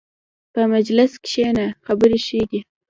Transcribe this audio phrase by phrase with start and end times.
[0.53, 2.59] په مجلس کښېنه، خبرې ښې دي.